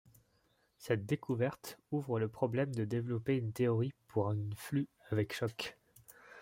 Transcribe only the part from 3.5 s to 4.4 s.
théorie pour